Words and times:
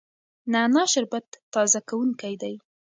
نعنا 0.53 0.81
شربت 0.93 1.27
تازه 1.53 1.79
کوونکی 1.89 2.33
دی. 2.41 2.55